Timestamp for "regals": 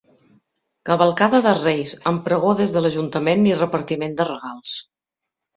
4.33-4.77